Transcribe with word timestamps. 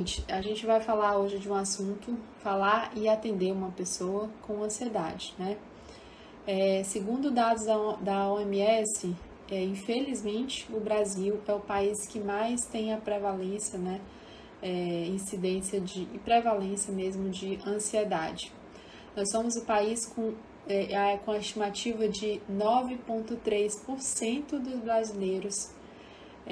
Gente, 0.00 0.24
a 0.32 0.40
gente 0.40 0.64
vai 0.64 0.80
falar 0.80 1.18
hoje 1.18 1.38
de 1.38 1.46
um 1.46 1.54
assunto, 1.54 2.16
falar 2.42 2.90
e 2.96 3.06
atender 3.06 3.52
uma 3.52 3.70
pessoa 3.70 4.30
com 4.40 4.64
ansiedade, 4.64 5.34
né? 5.38 5.58
É, 6.46 6.82
segundo 6.84 7.30
dados 7.30 7.66
da 7.66 8.32
OMS, 8.32 9.14
é, 9.50 9.62
infelizmente 9.62 10.66
o 10.72 10.80
Brasil 10.80 11.38
é 11.46 11.52
o 11.52 11.60
país 11.60 12.06
que 12.06 12.18
mais 12.18 12.64
tem 12.64 12.94
a 12.94 12.96
prevalência, 12.96 13.78
né? 13.78 14.00
É, 14.62 15.04
incidência 15.08 15.78
de 15.78 16.08
e 16.14 16.18
prevalência 16.24 16.90
mesmo 16.94 17.28
de 17.28 17.58
ansiedade. 17.66 18.50
Nós 19.14 19.30
somos 19.30 19.54
o 19.56 19.66
país 19.66 20.06
com, 20.06 20.32
é, 20.66 21.18
com 21.18 21.32
a 21.32 21.36
estimativa 21.36 22.08
de 22.08 22.40
9,3% 22.50 24.58
dos 24.58 24.80
brasileiros 24.80 25.78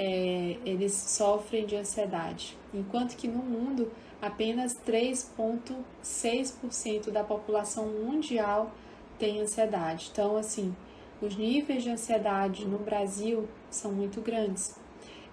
é, 0.01 0.55
eles 0.65 0.93
sofrem 0.93 1.65
de 1.65 1.75
ansiedade, 1.75 2.57
enquanto 2.73 3.17
que 3.17 3.27
no 3.27 3.43
mundo 3.43 3.91
apenas 4.21 4.73
3,6% 4.87 7.11
da 7.11 7.21
população 7.21 7.87
mundial 7.87 8.71
tem 9.17 9.41
ansiedade. 9.41 10.07
Então, 10.13 10.37
assim, 10.37 10.73
os 11.21 11.35
níveis 11.35 11.83
de 11.83 11.89
ansiedade 11.89 12.65
no 12.65 12.79
Brasil 12.79 13.45
são 13.69 13.91
muito 13.91 14.21
grandes. 14.21 14.73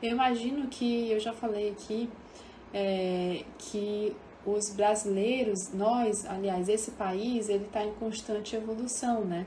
Eu 0.03 0.11
imagino 0.11 0.67
que, 0.67 1.13
eu 1.13 1.21
já 1.21 1.33
falei 1.33 1.71
aqui, 1.71 2.11
é, 2.75 3.45
que 3.59 4.17
os 4.45 4.75
brasileiros, 4.75 5.73
nós, 5.73 6.27
aliás, 6.27 6.69
esse 6.69 6.91
país, 6.91 7.49
ele 7.49 7.67
está 7.67 7.85
em 7.85 7.95
constante 7.95 8.57
evolução, 8.57 9.25
né? 9.25 9.47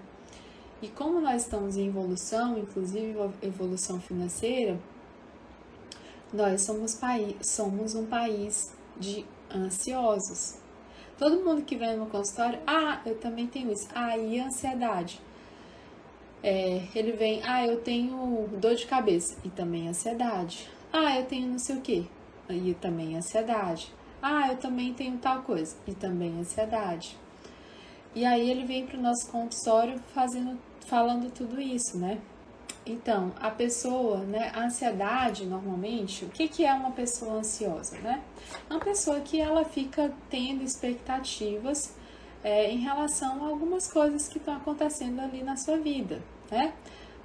E 0.81 0.87
como 0.87 1.19
nós 1.19 1.41
estamos 1.41 1.75
em 1.75 1.87
evolução, 1.87 2.57
inclusive 2.57 3.17
evolução 3.41 3.99
financeira, 3.99 4.79
nós 6.33 6.61
somos, 6.61 6.99
somos 7.41 7.95
um 7.95 8.05
país 8.05 8.71
de 8.97 9.25
ansiosos. 9.53 10.57
Todo 11.17 11.43
mundo 11.43 11.63
que 11.63 11.75
vem 11.75 11.97
no 11.97 12.05
consultório, 12.05 12.59
ah, 12.65 13.01
eu 13.05 13.17
também 13.19 13.47
tenho 13.47 13.71
isso. 13.71 13.87
Ah, 13.93 14.17
e 14.17 14.39
ansiedade? 14.39 15.19
É, 16.41 16.83
ele 16.95 17.11
vem, 17.11 17.41
ah, 17.43 17.65
eu 17.65 17.81
tenho 17.81 18.47
dor 18.59 18.75
de 18.75 18.85
cabeça 18.85 19.35
e 19.43 19.49
também 19.49 19.89
ansiedade. 19.89 20.69
Ah, 20.93 21.19
eu 21.19 21.25
tenho 21.25 21.47
não 21.47 21.59
sei 21.59 21.77
o 21.77 21.81
que 21.81 22.09
e 22.49 22.73
também 22.73 23.17
ansiedade. 23.17 23.93
Ah, 24.21 24.49
eu 24.49 24.57
também 24.57 24.93
tenho 24.93 25.17
tal 25.17 25.41
coisa 25.43 25.75
e 25.87 25.93
também 25.93 26.39
ansiedade. 26.39 27.17
E 28.15 28.25
aí 28.25 28.49
ele 28.49 28.65
vem 28.65 28.85
para 28.85 28.97
o 28.97 29.01
nosso 29.01 29.29
consultório 29.31 29.99
fazendo, 30.13 30.57
falando 30.87 31.31
tudo 31.31 31.61
isso, 31.61 31.97
né? 31.97 32.19
Então, 32.89 33.31
a 33.39 33.51
pessoa, 33.51 34.17
né, 34.21 34.51
a 34.55 34.63
ansiedade, 34.63 35.45
normalmente, 35.45 36.25
o 36.25 36.29
que, 36.29 36.47
que 36.47 36.65
é 36.65 36.73
uma 36.73 36.89
pessoa 36.89 37.35
ansiosa, 37.35 37.99
né? 37.99 38.19
Uma 38.67 38.79
pessoa 38.79 39.19
que 39.19 39.39
ela 39.39 39.63
fica 39.63 40.11
tendo 40.27 40.63
expectativas 40.63 41.95
é, 42.43 42.71
em 42.71 42.79
relação 42.79 43.45
a 43.45 43.49
algumas 43.49 43.91
coisas 43.91 44.27
que 44.27 44.39
estão 44.39 44.55
acontecendo 44.55 45.19
ali 45.19 45.43
na 45.43 45.55
sua 45.55 45.77
vida, 45.77 46.19
né? 46.49 46.73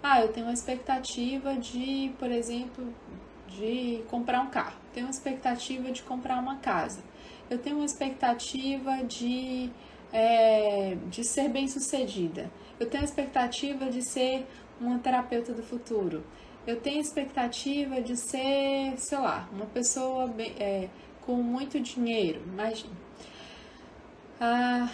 Ah, 0.03 0.21
eu 0.21 0.29
tenho 0.29 0.45
uma 0.45 0.53
expectativa 0.53 1.55
de, 1.55 2.13
por 2.19 2.31
exemplo, 2.31 2.93
de 3.49 4.03
comprar 4.11 4.43
um 4.43 4.51
carro. 4.51 4.77
Tenho 4.93 5.07
uma 5.07 5.13
expectativa 5.13 5.91
de 5.91 6.03
comprar 6.03 6.39
uma 6.41 6.57
casa. 6.57 7.03
Eu 7.49 7.57
tenho 7.57 7.77
uma 7.77 7.87
expectativa 7.87 9.03
de, 9.05 9.71
é, 10.15 10.97
de 11.11 11.25
ser 11.25 11.49
bem 11.49 11.67
sucedida. 11.67 12.49
Eu 12.79 12.89
tenho 12.89 13.03
a 13.03 13.05
expectativa 13.05 13.91
de 13.91 14.01
ser 14.01 14.47
uma 14.81 15.01
terapeuta 15.01 15.53
do 15.53 15.63
futuro. 15.63 16.25
Eu 16.65 16.81
tenho 16.81 17.01
expectativa 17.01 18.01
de 18.01 18.17
ser, 18.17 18.95
sei 18.97 19.19
lá, 19.19 19.49
uma 19.53 19.67
pessoa 19.67 20.29
bem, 20.29 20.55
é, 20.59 20.89
com 21.21 21.35
muito 21.35 21.81
dinheiro, 21.81 22.41
imagina. 22.47 22.95
Ah, 24.41 24.89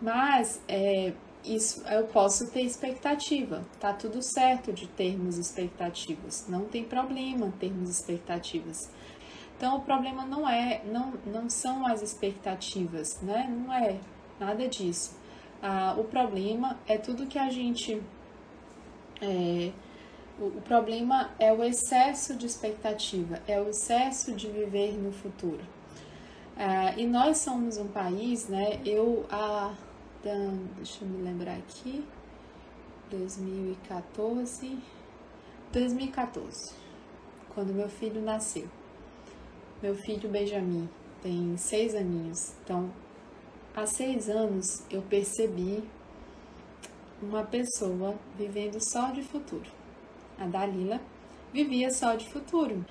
mas 0.00 0.62
é, 0.68 1.12
isso 1.44 1.84
eu 1.88 2.04
posso 2.06 2.50
ter 2.50 2.62
expectativa, 2.62 3.64
tá 3.80 3.92
tudo 3.92 4.22
certo 4.22 4.72
de 4.72 4.86
termos 4.86 5.36
expectativas, 5.36 6.46
não 6.48 6.64
tem 6.64 6.84
problema 6.84 7.52
termos 7.58 7.90
expectativas. 7.90 8.90
Então 9.56 9.78
o 9.78 9.80
problema 9.80 10.24
não 10.24 10.48
é, 10.48 10.82
não, 10.84 11.14
não 11.26 11.50
são 11.50 11.84
as 11.86 12.02
expectativas, 12.02 13.20
né? 13.20 13.48
Não 13.48 13.72
é 13.72 13.98
nada 14.38 14.68
disso. 14.68 15.16
Ah, 15.62 15.94
o 15.98 16.04
problema 16.04 16.78
é 16.86 16.96
tudo 16.96 17.26
que 17.26 17.38
a 17.38 17.50
gente 17.50 18.00
é, 19.20 19.72
o, 20.40 20.60
problema 20.60 21.30
é 21.38 21.52
o 21.52 21.62
excesso 21.64 22.36
de 22.36 22.46
expectativa, 22.46 23.42
é 23.46 23.60
o 23.60 23.68
excesso 23.68 24.32
de 24.32 24.48
viver 24.48 24.92
no 24.92 25.12
futuro. 25.12 25.60
É, 26.56 27.00
e 27.00 27.06
nós 27.06 27.38
somos 27.38 27.76
um 27.76 27.88
país, 27.88 28.48
né? 28.48 28.80
Eu, 28.84 29.26
a, 29.30 29.74
deixa 30.76 31.04
eu 31.04 31.08
me 31.08 31.22
lembrar 31.22 31.56
aqui, 31.56 32.04
2014, 33.10 34.78
2014, 35.72 36.72
quando 37.54 37.74
meu 37.74 37.88
filho 37.88 38.22
nasceu. 38.22 38.68
Meu 39.82 39.96
filho 39.96 40.28
Benjamin 40.28 40.88
tem 41.22 41.56
seis 41.56 41.94
aninhos, 41.94 42.52
então 42.64 42.90
há 43.78 43.86
seis 43.86 44.28
anos 44.28 44.82
eu 44.90 45.02
percebi 45.02 45.82
uma 47.22 47.44
pessoa 47.44 48.16
vivendo 48.36 48.78
só 48.80 49.10
de 49.10 49.22
futuro. 49.22 49.70
A 50.38 50.46
Dalila 50.46 51.00
vivia 51.52 51.90
só 51.90 52.14
de 52.14 52.28
futuro. 52.28 52.84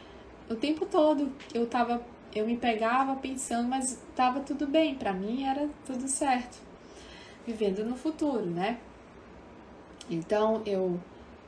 O 0.49 0.55
tempo 0.55 0.85
todo 0.85 1.31
eu 1.53 1.67
tava, 1.67 2.01
eu 2.33 2.45
me 2.45 2.57
pegava 2.57 3.15
pensando, 3.15 3.67
mas 3.67 3.91
estava 3.91 4.39
tudo 4.39 4.65
bem, 4.65 4.95
para 4.95 5.11
mim 5.11 5.43
era 5.43 5.69
tudo 5.85 6.07
certo. 6.07 6.57
Vivendo 7.45 7.83
no 7.83 7.95
futuro, 7.95 8.45
né? 8.45 8.79
Então 10.09 10.61
eu 10.65 10.99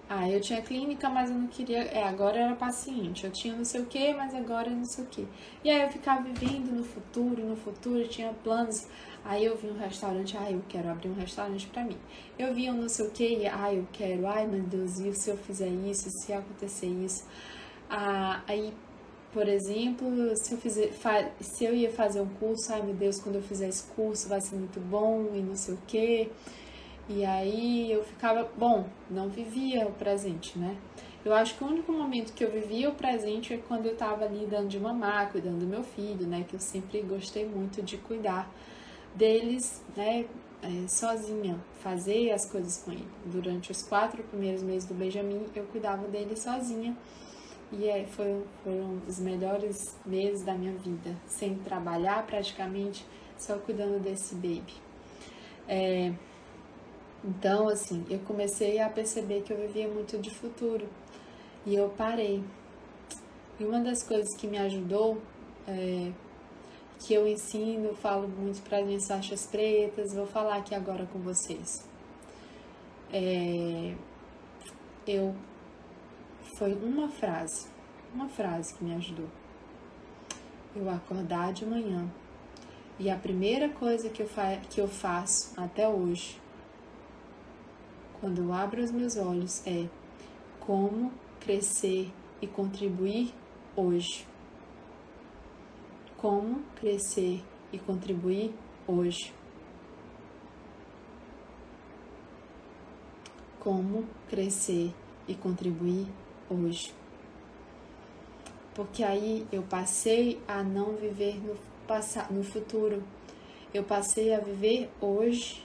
ah, 0.10 0.28
eu 0.28 0.42
tinha 0.42 0.60
clínica, 0.62 1.08
mas 1.08 1.30
eu 1.30 1.38
não 1.38 1.48
queria. 1.48 1.84
É, 1.84 2.04
agora 2.04 2.38
eu 2.38 2.44
era 2.46 2.56
paciente. 2.56 3.26
Eu 3.26 3.32
tinha 3.32 3.56
não 3.56 3.64
sei 3.64 3.82
o 3.82 3.86
que, 3.86 4.12
mas 4.14 4.34
agora 4.34 4.70
não 4.72 4.84
sei 4.84 5.04
o 5.04 5.08
que. 5.08 5.28
E 5.64 5.70
aí 5.70 5.82
eu 5.84 5.90
ficava 5.90 6.24
vivendo 6.24 6.72
no 6.72 6.84
futuro, 6.84 7.46
no 7.46 7.56
futuro, 7.56 8.08
tinha 8.08 8.34
planos. 8.44 8.88
Aí 9.24 9.46
eu 9.46 9.56
vi 9.56 9.68
um 9.68 9.78
restaurante, 9.78 10.36
ah, 10.38 10.52
eu 10.52 10.64
quero 10.68 10.90
abrir 10.90 11.10
um 11.10 11.14
restaurante 11.14 11.68
para 11.68 11.84
mim. 11.84 11.98
Eu 12.40 12.54
vi 12.56 12.70
um 12.72 12.74
não 12.74 12.90
sei 12.90 13.06
o 13.06 13.12
que, 13.12 13.46
ah, 13.48 13.74
eu 13.74 13.86
quero, 13.92 14.26
ai 14.28 14.48
meu 14.48 14.62
Deus, 14.64 14.98
e 15.00 15.14
se 15.14 15.30
eu 15.30 15.38
fizer 15.38 15.68
isso, 15.68 16.10
se 16.10 16.34
acontecer 16.34 16.88
isso? 16.88 17.26
Ah, 17.90 18.42
aí, 18.48 18.74
por 19.34 19.48
exemplo, 19.48 20.08
se 20.38 20.54
eu, 20.54 20.58
fizer, 20.58 20.92
se 21.42 21.66
eu 21.66 21.76
ia 21.76 21.92
fazer 21.92 22.22
um 22.22 22.30
curso, 22.30 22.72
ai 22.74 22.82
meu 22.82 22.96
Deus, 22.96 23.20
quando 23.20 23.36
eu 23.36 23.44
fizer 23.44 23.68
esse 23.68 23.84
curso 23.84 24.28
vai 24.30 24.42
ser 24.42 24.56
muito 24.56 24.80
bom 24.80 25.30
e 25.36 25.42
não 25.42 25.56
sei 25.56 25.74
o 25.76 25.80
que. 25.86 26.32
E 27.10 27.26
aí 27.26 27.92
eu 27.92 28.04
ficava, 28.04 28.48
bom, 28.56 28.86
não 29.10 29.30
vivia 29.30 29.88
o 29.88 29.92
presente, 29.92 30.60
né? 30.60 30.78
Eu 31.26 31.34
acho 31.34 31.58
que 31.58 31.64
o 31.64 31.68
único 31.68 31.92
momento 31.92 32.32
que 32.34 32.44
eu 32.44 32.52
vivia 32.52 32.88
o 32.88 32.94
presente 32.94 33.52
é 33.52 33.58
quando 33.58 33.88
eu 33.88 33.94
estava 33.94 34.26
ali 34.26 34.46
dando 34.46 34.68
de 34.68 34.80
mamar, 34.80 35.32
cuidando 35.32 35.62
do 35.62 35.66
meu 35.66 35.84
filho, 35.84 36.28
né? 36.28 36.46
Que 36.48 36.54
eu 36.54 36.60
sempre 36.60 37.02
gostei 37.02 37.48
muito 37.48 37.82
de 37.82 37.98
cuidar 37.98 38.48
deles, 39.16 39.84
né? 39.98 40.26
É, 40.62 40.88
sozinha, 40.88 41.58
fazer 41.82 42.32
as 42.32 42.46
coisas 42.46 42.84
com 42.84 42.92
ele. 42.92 43.08
Durante 43.26 43.72
os 43.72 43.82
quatro 43.82 44.22
primeiros 44.24 44.62
meses 44.62 44.88
do 44.88 44.94
Benjamin, 44.94 45.46
eu 45.56 45.64
cuidava 45.66 46.08
dele 46.08 46.36
sozinha. 46.36 46.96
E 47.72 47.88
é, 47.88 48.06
foi, 48.06 48.44
foram 48.64 49.02
os 49.08 49.20
melhores 49.20 49.98
meses 50.06 50.44
da 50.44 50.54
minha 50.54 50.74
vida, 50.74 51.16
sem 51.26 51.56
trabalhar 51.56 52.26
praticamente, 52.28 53.06
só 53.36 53.58
cuidando 53.58 54.00
desse 54.00 54.36
baby. 54.36 54.74
É, 55.68 56.14
então, 57.24 57.68
assim, 57.68 58.06
eu 58.10 58.20
comecei 58.20 58.80
a 58.80 58.90
perceber 58.90 59.42
que 59.42 59.52
eu 59.52 59.58
vivia 59.58 59.88
muito 59.88 60.18
de 60.18 60.30
futuro 60.30 60.88
e 61.66 61.76
eu 61.76 61.90
parei. 61.90 62.44
E 63.60 63.66
uma 63.66 63.80
das 63.82 64.04
coisas 64.04 64.36
que 64.38 64.48
me 64.48 64.58
ajudou, 64.58 65.22
é, 65.68 66.12
que 67.00 67.14
eu 67.14 67.28
ensino, 67.28 67.94
falo 67.96 68.28
muito 68.28 68.62
para 68.64 68.80
as 68.80 68.86
minhas 68.86 69.06
faixas 69.06 69.46
pretas, 69.46 70.14
vou 70.14 70.26
falar 70.26 70.58
aqui 70.58 70.74
agora 70.74 71.06
com 71.08 71.20
vocês. 71.20 71.86
É, 73.12 73.96
eu 75.06 75.36
foi 76.56 76.74
uma 76.74 77.10
frase, 77.10 77.68
uma 78.14 78.30
frase 78.30 78.74
que 78.74 78.84
me 78.84 78.96
ajudou. 78.96 79.28
Eu 80.74 80.90
acordar 80.90 81.52
de 81.52 81.66
manhã 81.66 82.10
e 82.98 83.10
a 83.10 83.16
primeira 83.16 83.68
coisa 83.70 84.10
que 84.10 84.22
eu, 84.22 84.28
fa 84.28 84.58
que 84.70 84.80
eu 84.80 84.88
faço 84.88 85.54
até 85.60 85.88
hoje 85.88 86.40
quando 88.20 88.40
eu 88.40 88.54
abro 88.54 88.84
os 88.84 88.92
meus 88.92 89.16
olhos 89.18 89.66
é 89.66 89.88
como 90.60 91.12
crescer 91.40 92.12
e 92.42 92.48
contribuir 92.48 93.34
hoje. 93.76 94.28
Como 96.18 96.62
crescer 96.76 97.42
e 97.72 97.80
contribuir 97.80 98.54
hoje. 98.88 99.34
Como 103.60 104.06
crescer 104.28 104.94
e 105.28 105.34
contribuir 105.36 106.08
hoje. 106.50 106.94
Porque 108.74 109.04
aí 109.04 109.48
eu 109.52 109.64
passei 109.64 110.42
a 110.48 110.64
não 110.64 110.96
viver 110.96 111.36
no, 111.44 111.56
passado, 111.88 112.34
no 112.34 112.44
futuro. 112.44 113.04
Eu 113.74 113.84
passei 113.84 114.34
a 114.34 114.40
viver 114.40 114.90
hoje, 115.00 115.64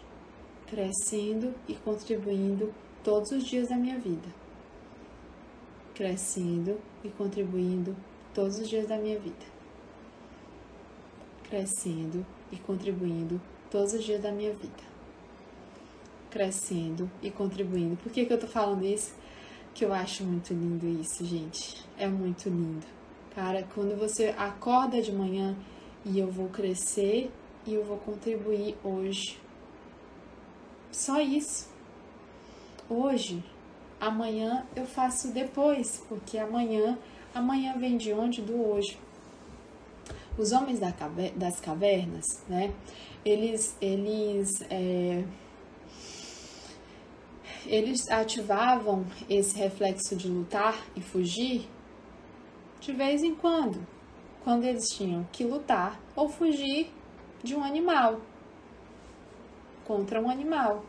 crescendo 0.75 1.55
e 1.69 1.75
contribuindo 1.75 2.75
todos 3.05 3.31
os 3.31 3.45
dias 3.45 3.69
da 3.69 3.77
minha 3.77 3.97
vida. 3.97 4.29
Crescendo 5.95 6.81
e 7.05 7.09
contribuindo 7.11 7.95
todos 8.35 8.59
os 8.59 8.69
dias 8.69 8.89
da 8.89 8.99
minha 8.99 9.17
vida. 9.17 9.47
Crescendo 11.45 12.27
e 12.51 12.57
contribuindo 12.57 13.41
todos 13.71 13.93
os 13.93 14.03
dias 14.03 14.21
da 14.21 14.33
minha 14.33 14.53
vida. 14.53 14.83
Crescendo 16.29 17.09
e 17.23 17.31
contribuindo. 17.31 17.97
Por 17.99 18.11
que, 18.11 18.27
que 18.27 18.33
eu 18.33 18.41
tô 18.41 18.49
falando 18.49 18.85
isso? 18.85 19.15
Que 19.73 19.85
eu 19.85 19.93
acho 19.93 20.25
muito 20.25 20.53
lindo 20.53 20.89
isso, 20.89 21.25
gente. 21.25 21.87
É 21.97 22.09
muito 22.09 22.49
lindo. 22.49 22.85
Cara, 23.33 23.65
quando 23.73 23.97
você 23.97 24.35
acorda 24.37 25.01
de 25.01 25.13
manhã 25.13 25.57
e 26.05 26.19
eu 26.19 26.33
vou 26.33 26.49
crescer 26.49 27.31
e 27.65 27.75
eu 27.75 27.85
vou 27.85 27.99
contribuir 27.99 28.77
hoje. 28.83 29.44
Só 30.95 31.21
isso. 31.21 31.69
Hoje, 32.89 33.43
amanhã 34.01 34.65
eu 34.77 34.87
faço 34.87 35.33
depois, 35.33 36.05
porque 36.09 36.39
amanhã, 36.39 36.97
amanhã 37.35 37.77
vem 37.77 37.97
de 37.97 38.13
onde? 38.13 38.41
Do 38.41 38.55
hoje. 38.55 38.97
Os 40.39 40.53
homens 40.53 40.79
das 40.79 41.61
cavernas, 41.61 42.25
né? 42.49 42.73
Eles, 43.25 43.77
eles, 43.81 44.49
é, 44.71 45.25
eles 47.67 48.09
ativavam 48.09 49.05
esse 49.29 49.59
reflexo 49.59 50.15
de 50.15 50.29
lutar 50.29 50.79
e 50.95 51.01
fugir 51.01 51.69
de 52.81 52.93
vez 52.93 53.25
em 53.25 53.35
quando, 53.35 53.85
quando 54.45 54.65
eles 54.65 54.89
tinham 54.91 55.27
que 55.33 55.43
lutar 55.43 56.01
ou 56.15 56.29
fugir 56.29 56.93
de 57.43 57.57
um 57.57 57.65
animal, 57.65 58.21
contra 59.87 60.21
um 60.21 60.29
animal. 60.31 60.85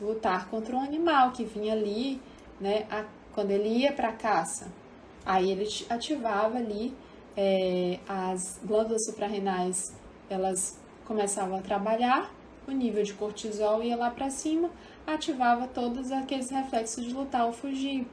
Lutar 0.00 0.48
contra 0.48 0.76
um 0.76 0.80
animal 0.80 1.32
que 1.32 1.44
vinha 1.44 1.72
ali, 1.72 2.20
né, 2.60 2.86
a, 2.90 3.04
quando 3.34 3.50
ele 3.50 3.68
ia 3.68 3.92
para 3.92 4.08
a 4.08 4.12
caça. 4.12 4.70
Aí 5.24 5.50
ele 5.50 5.68
ativava 5.90 6.58
ali 6.58 6.94
é, 7.36 7.98
as 8.08 8.60
glândulas 8.64 9.04
suprarrenais, 9.04 9.94
elas 10.28 10.78
começavam 11.04 11.58
a 11.58 11.62
trabalhar, 11.62 12.32
o 12.66 12.72
nível 12.72 13.02
de 13.02 13.14
cortisol 13.14 13.82
ia 13.82 13.96
lá 13.96 14.10
para 14.10 14.28
cima, 14.28 14.70
ativava 15.06 15.66
todos 15.66 16.12
aqueles 16.12 16.50
reflexos 16.50 17.04
de 17.04 17.12
lutar 17.14 17.46
ou 17.46 17.52
fugir. 17.52 18.06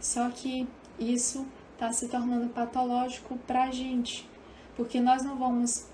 Só 0.00 0.28
que 0.30 0.68
isso 0.98 1.46
está 1.74 1.92
se 1.92 2.08
tornando 2.08 2.48
patológico 2.48 3.38
para 3.46 3.64
a 3.64 3.70
gente, 3.70 4.28
porque 4.76 5.00
nós 5.00 5.22
não 5.22 5.36
vamos 5.36 5.86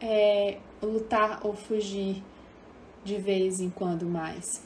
é, 0.00 0.58
lutar 0.82 1.40
ou 1.44 1.54
fugir 1.54 2.22
de 3.04 3.16
vez 3.16 3.60
em 3.60 3.70
quando 3.70 4.06
mais. 4.06 4.62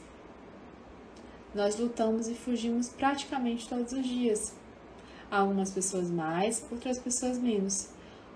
Nós 1.53 1.77
lutamos 1.77 2.27
e 2.27 2.35
fugimos 2.35 2.89
praticamente 2.89 3.67
todos 3.67 3.93
os 3.93 4.05
dias. 4.05 4.55
Algumas 5.29 5.71
pessoas 5.71 6.09
mais, 6.09 6.65
outras 6.71 6.99
pessoas 6.99 7.37
menos. 7.37 7.89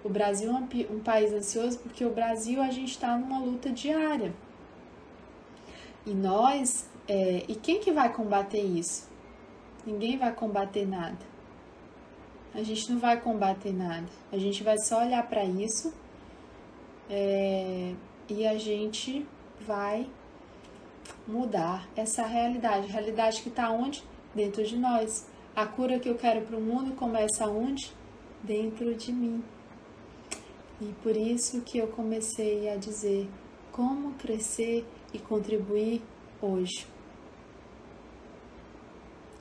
O 0.03 0.09
Brasil 0.09 0.49
é 0.49 0.53
um, 0.91 0.99
país 0.99 1.31
ansioso 1.31 1.77
porque 1.79 2.03
o 2.03 2.11
Brasil 2.11 2.61
a 2.61 2.71
gente 2.71 2.91
está 2.91 3.17
numa 3.17 3.39
luta 3.39 3.69
diária. 3.69 4.33
E 6.05 6.11
nós, 6.11 6.89
é, 7.07 7.45
e 7.47 7.55
quem 7.55 7.79
que 7.79 7.91
vai 7.91 8.11
combater 8.11 8.61
isso? 8.61 9.07
Ninguém 9.85 10.17
vai 10.17 10.33
combater 10.33 10.87
nada 10.87 11.31
a 12.53 12.63
gente 12.63 12.91
não 12.91 12.99
vai 12.99 13.19
combater 13.19 13.73
nada. 13.73 14.07
A 14.31 14.37
gente 14.37 14.63
vai 14.63 14.77
só 14.77 15.01
olhar 15.01 15.25
para 15.27 15.43
isso 15.45 15.93
é, 17.13 17.93
e 18.29 18.47
a 18.47 18.57
gente 18.57 19.27
vai 19.59 20.09
mudar 21.27 21.87
essa 21.93 22.25
realidade. 22.25 22.87
Realidade 22.87 23.41
que 23.41 23.49
está 23.49 23.69
onde? 23.69 24.01
Dentro 24.33 24.63
de 24.63 24.77
nós. 24.77 25.27
A 25.53 25.65
cura 25.65 25.99
que 25.99 26.07
eu 26.07 26.15
quero 26.15 26.45
para 26.45 26.55
o 26.55 26.61
mundo 26.61 26.95
começa 26.95 27.45
onde? 27.47 27.91
Dentro 28.41 28.95
de 28.95 29.11
mim. 29.11 29.43
E 30.79 30.85
por 31.03 31.15
isso 31.15 31.61
que 31.61 31.77
eu 31.77 31.87
comecei 31.87 32.69
a 32.69 32.77
dizer 32.77 33.29
como 33.73 34.13
crescer 34.13 34.85
e 35.13 35.19
contribuir 35.19 36.01
hoje. 36.41 36.87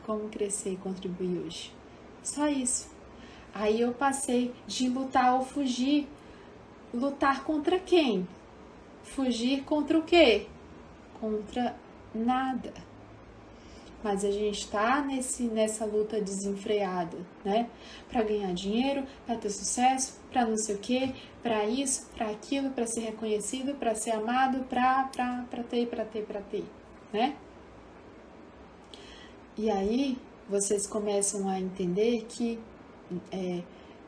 Como 0.04 0.28
crescer 0.28 0.72
e 0.72 0.76
contribuir 0.76 1.38
hoje. 1.46 1.72
Só 2.22 2.48
isso. 2.48 2.90
Aí 3.54 3.80
eu 3.80 3.92
passei 3.92 4.52
de 4.66 4.88
lutar 4.88 5.34
ou 5.34 5.44
fugir. 5.44 6.08
Lutar 6.92 7.44
contra 7.44 7.78
quem? 7.78 8.26
Fugir 9.02 9.62
contra 9.64 9.98
o 9.98 10.02
quê? 10.02 10.46
Contra 11.20 11.76
nada. 12.14 12.72
Mas 14.02 14.24
a 14.24 14.30
gente 14.30 14.60
está 14.60 15.02
nesse 15.02 15.44
nessa 15.44 15.84
luta 15.84 16.20
desenfreada, 16.20 17.18
né? 17.44 17.68
Para 18.08 18.22
ganhar 18.22 18.52
dinheiro, 18.54 19.04
para 19.26 19.36
ter 19.36 19.50
sucesso, 19.50 20.18
para 20.32 20.46
não 20.46 20.56
sei 20.56 20.74
o 20.76 20.78
quê, 20.78 21.14
para 21.42 21.66
isso, 21.66 22.08
para 22.16 22.30
aquilo, 22.30 22.70
para 22.70 22.86
ser 22.86 23.00
reconhecido, 23.00 23.74
para 23.74 23.94
ser 23.94 24.12
amado, 24.12 24.64
para 24.64 25.04
para 25.04 25.44
para 25.50 25.62
ter, 25.62 25.86
para 25.86 26.04
ter, 26.04 26.22
para 26.24 26.40
ter, 26.40 26.64
né? 27.12 27.36
E 29.56 29.70
aí 29.70 30.16
vocês 30.48 30.86
começam 30.86 31.46
a 31.48 31.60
entender 31.60 32.24
que 32.26 32.58
é, 33.30 33.62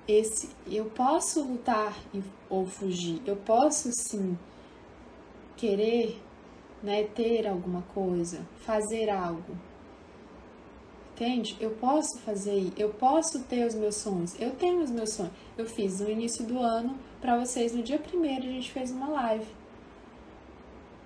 esse 0.06 0.50
eu 0.66 0.86
posso 0.86 1.42
lutar 1.42 1.96
ou 2.48 2.66
fugir, 2.66 3.22
eu 3.26 3.36
posso 3.36 3.90
sim 3.92 4.36
querer 5.56 6.20
né, 6.82 7.04
ter 7.04 7.46
alguma 7.46 7.82
coisa, 7.94 8.46
fazer 8.56 9.08
algo. 9.08 9.56
Entende? 11.14 11.56
Eu 11.60 11.70
posso 11.70 12.18
fazer, 12.20 12.72
eu 12.76 12.88
posso 12.90 13.44
ter 13.44 13.64
os 13.66 13.74
meus 13.74 13.96
sonhos. 13.96 14.34
Eu 14.40 14.50
tenho 14.56 14.82
os 14.82 14.90
meus 14.90 15.12
sonhos. 15.12 15.32
Eu 15.56 15.66
fiz 15.66 16.00
no 16.00 16.10
início 16.10 16.44
do 16.44 16.58
ano 16.58 16.98
para 17.20 17.38
vocês 17.38 17.72
no 17.72 17.82
dia 17.82 17.98
primeiro 17.98 18.42
a 18.42 18.50
gente 18.50 18.72
fez 18.72 18.90
uma 18.90 19.08
live, 19.08 19.46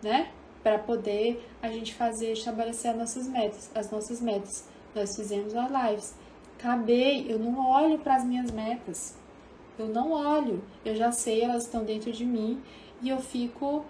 né? 0.02 0.32
Para 0.62 0.78
poder 0.78 1.46
a 1.60 1.68
gente 1.68 1.94
fazer 1.94 2.32
estabelecer 2.32 2.92
as 2.92 2.96
nossas 2.96 3.28
metas, 3.28 3.70
as 3.74 3.90
nossas 3.90 4.20
metas. 4.22 4.64
Nós 4.94 5.14
fizemos 5.14 5.54
as 5.54 5.70
lives 5.70 6.14
acabei, 6.58 7.26
eu 7.30 7.38
não 7.38 7.58
olho 7.58 7.98
para 7.98 8.16
as 8.16 8.24
minhas 8.24 8.50
metas. 8.50 9.16
Eu 9.78 9.88
não 9.88 10.12
olho, 10.12 10.62
eu 10.84 10.96
já 10.96 11.12
sei, 11.12 11.42
elas 11.42 11.64
estão 11.64 11.84
dentro 11.84 12.10
de 12.10 12.24
mim 12.24 12.62
e 13.02 13.10
eu 13.10 13.18
fico 13.18 13.84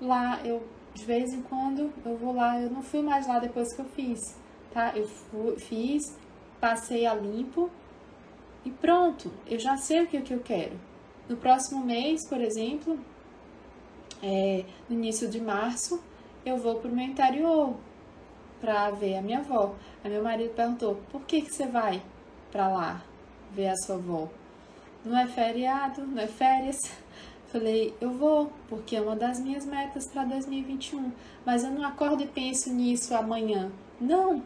lá, 0.00 0.40
eu 0.44 0.62
de 0.92 1.04
vez 1.04 1.32
em 1.32 1.40
quando 1.40 1.92
eu 2.04 2.16
vou 2.16 2.34
lá, 2.34 2.60
eu 2.60 2.68
não 2.68 2.82
fui 2.82 3.00
mais 3.00 3.26
lá 3.28 3.38
depois 3.38 3.72
que 3.72 3.80
eu 3.80 3.84
fiz, 3.84 4.36
tá? 4.72 4.92
Eu 4.96 5.06
fui, 5.06 5.56
fiz, 5.56 6.18
passei 6.60 7.06
a 7.06 7.14
limpo 7.14 7.70
e 8.64 8.70
pronto, 8.70 9.32
eu 9.46 9.58
já 9.58 9.76
sei 9.76 10.02
o 10.02 10.06
que, 10.08 10.20
que 10.20 10.34
eu 10.34 10.40
quero. 10.40 10.78
No 11.28 11.36
próximo 11.36 11.84
mês, 11.84 12.28
por 12.28 12.40
exemplo, 12.40 12.98
é, 14.20 14.64
no 14.88 14.96
início 14.96 15.28
de 15.28 15.40
março, 15.40 16.02
eu 16.44 16.56
vou 16.56 16.80
para 16.80 16.90
o 16.90 16.94
meu 16.94 17.04
interior, 17.04 17.76
para 18.60 18.90
ver 18.90 19.16
a 19.16 19.22
minha 19.22 19.38
avó. 19.38 19.74
Aí 20.04 20.10
meu 20.10 20.22
marido 20.22 20.54
perguntou: 20.54 21.00
por 21.10 21.22
que, 21.22 21.42
que 21.42 21.52
você 21.52 21.66
vai 21.66 22.02
para 22.50 22.68
lá 22.68 23.02
ver 23.52 23.68
a 23.68 23.76
sua 23.76 23.96
avó? 23.96 24.28
Não 25.04 25.18
é 25.18 25.26
feriado, 25.26 26.06
não 26.06 26.22
é 26.22 26.26
férias? 26.26 26.78
Falei, 27.50 27.92
eu 28.00 28.12
vou, 28.12 28.52
porque 28.68 28.94
é 28.94 29.00
uma 29.00 29.16
das 29.16 29.40
minhas 29.40 29.66
metas 29.66 30.06
para 30.06 30.24
2021. 30.24 31.10
Mas 31.44 31.64
eu 31.64 31.70
não 31.70 31.84
acordo 31.84 32.22
e 32.22 32.26
penso 32.26 32.72
nisso 32.72 33.12
amanhã. 33.12 33.72
Não! 34.00 34.40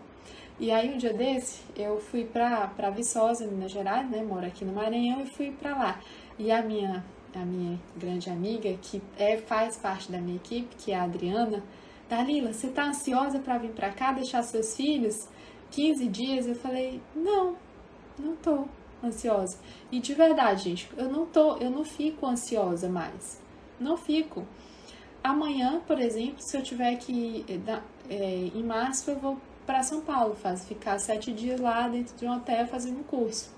E 0.58 0.70
aí, 0.70 0.94
um 0.94 0.96
dia 0.96 1.12
desse, 1.12 1.60
eu 1.76 2.00
fui 2.00 2.24
para 2.24 2.90
Viçosa, 2.90 3.46
Minas 3.46 3.72
Gerais, 3.72 4.08
né? 4.08 4.22
Moro 4.22 4.46
aqui 4.46 4.64
no 4.64 4.72
Maranhão 4.72 5.20
e 5.20 5.26
fui 5.26 5.50
para 5.50 5.76
lá. 5.76 6.00
E 6.38 6.50
a 6.50 6.62
minha, 6.62 7.04
a 7.34 7.44
minha 7.44 7.78
grande 7.96 8.30
amiga, 8.30 8.72
que 8.80 9.02
é, 9.18 9.36
faz 9.36 9.76
parte 9.76 10.10
da 10.10 10.18
minha 10.18 10.36
equipe, 10.36 10.74
que 10.76 10.92
é 10.92 10.96
a 10.96 11.02
Adriana, 11.02 11.62
Dalila, 12.08 12.52
você 12.52 12.68
tá 12.68 12.84
ansiosa 12.86 13.38
para 13.38 13.58
vir 13.58 13.70
para 13.70 13.90
cá 13.90 14.12
deixar 14.12 14.42
seus 14.42 14.76
filhos 14.76 15.28
15 15.70 16.06
dias? 16.08 16.46
Eu 16.46 16.54
falei, 16.54 17.00
não, 17.14 17.56
não 18.18 18.36
tô 18.36 18.66
ansiosa. 19.02 19.58
E 19.90 20.00
de 20.00 20.14
verdade, 20.14 20.64
gente, 20.64 20.88
eu 20.96 21.08
não 21.08 21.26
tô, 21.26 21.56
eu 21.56 21.70
não 21.70 21.84
fico 21.84 22.26
ansiosa 22.26 22.88
mais. 22.88 23.40
Não 23.80 23.96
fico. 23.96 24.46
Amanhã, 25.22 25.80
por 25.86 25.98
exemplo, 25.98 26.40
se 26.40 26.56
eu 26.56 26.62
tiver 26.62 26.96
que 26.96 27.44
é, 28.08 28.50
em 28.54 28.62
março, 28.62 29.10
eu 29.10 29.18
vou 29.18 29.38
para 29.64 29.82
São 29.82 30.02
Paulo, 30.02 30.34
faz, 30.34 30.66
ficar 30.66 30.98
sete 30.98 31.32
dias 31.32 31.58
lá 31.58 31.88
dentro 31.88 32.14
de 32.16 32.26
um 32.26 32.36
hotel 32.36 32.66
fazendo 32.66 33.00
um 33.00 33.02
curso. 33.02 33.50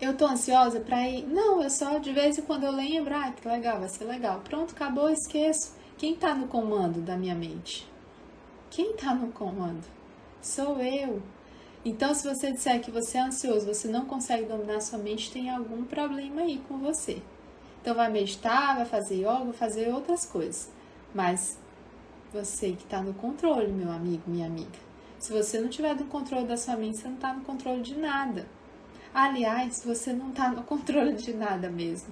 Eu 0.00 0.16
tô 0.16 0.26
ansiosa 0.26 0.80
para 0.80 1.08
ir? 1.08 1.26
Não, 1.26 1.62
eu 1.62 1.70
só 1.70 1.98
de 1.98 2.10
vez 2.12 2.38
em 2.38 2.42
quando 2.42 2.64
eu 2.64 2.72
lembro, 2.72 3.14
ah, 3.14 3.32
que 3.32 3.46
legal, 3.46 3.78
vai 3.78 3.88
ser 3.88 4.04
legal. 4.04 4.40
Pronto, 4.40 4.74
acabou, 4.74 5.10
esqueço. 5.10 5.74
Quem 6.00 6.14
está 6.14 6.34
no 6.34 6.46
comando 6.46 7.02
da 7.02 7.14
minha 7.14 7.34
mente? 7.34 7.86
Quem 8.70 8.92
está 8.92 9.14
no 9.14 9.30
comando? 9.32 9.84
Sou 10.40 10.80
eu. 10.80 11.20
Então, 11.84 12.14
se 12.14 12.26
você 12.26 12.50
disser 12.50 12.80
que 12.80 12.90
você 12.90 13.18
é 13.18 13.20
ansioso, 13.20 13.66
você 13.66 13.86
não 13.86 14.06
consegue 14.06 14.46
dominar 14.46 14.80
sua 14.80 14.98
mente, 14.98 15.30
tem 15.30 15.50
algum 15.50 15.84
problema 15.84 16.40
aí 16.40 16.58
com 16.66 16.78
você. 16.78 17.20
Então, 17.82 17.94
vai 17.94 18.10
meditar, 18.10 18.76
vai 18.76 18.86
fazer 18.86 19.16
yoga, 19.16 19.44
vai 19.44 19.52
fazer 19.52 19.92
outras 19.92 20.24
coisas. 20.24 20.70
Mas 21.14 21.58
você 22.32 22.72
que 22.72 22.84
está 22.84 23.02
no 23.02 23.12
controle, 23.12 23.70
meu 23.70 23.92
amigo, 23.92 24.22
minha 24.26 24.46
amiga. 24.46 24.78
Se 25.18 25.34
você 25.34 25.60
não 25.60 25.68
tiver 25.68 25.94
no 25.94 26.06
controle 26.06 26.46
da 26.46 26.56
sua 26.56 26.76
mente, 26.76 26.96
você 26.96 27.08
não 27.08 27.16
está 27.16 27.34
no 27.34 27.44
controle 27.44 27.82
de 27.82 27.94
nada. 27.94 28.46
Aliás, 29.12 29.82
você 29.84 30.14
não 30.14 30.30
está 30.30 30.50
no 30.50 30.62
controle 30.64 31.12
de 31.12 31.34
nada 31.34 31.68
mesmo. 31.68 32.08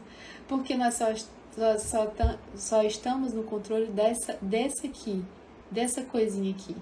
Porque 0.46 0.76
nós 0.76 0.92
só, 0.92 1.06
só, 1.54 1.78
só, 1.78 2.12
só 2.56 2.82
estamos 2.82 3.32
no 3.32 3.42
controle 3.42 3.86
dessa, 3.86 4.38
desse 4.40 4.86
aqui, 4.86 5.24
dessa 5.70 6.02
coisinha 6.02 6.50
aqui, 6.52 6.76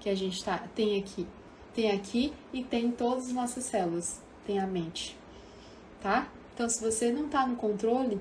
que 0.00 0.08
a 0.08 0.14
gente 0.14 0.42
tá, 0.44 0.64
tem 0.74 0.98
aqui. 0.98 1.26
Tem 1.74 1.92
aqui 1.92 2.32
e 2.52 2.64
tem 2.64 2.86
em 2.86 2.90
todas 2.90 3.26
as 3.26 3.32
nossas 3.32 3.64
células. 3.64 4.20
Tem 4.46 4.58
a 4.58 4.66
mente. 4.66 5.16
Tá? 6.02 6.28
Então, 6.54 6.68
se 6.68 6.80
você 6.80 7.12
não 7.12 7.26
está 7.26 7.46
no 7.46 7.56
controle, 7.56 8.20